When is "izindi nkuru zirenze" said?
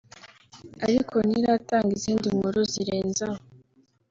1.97-3.21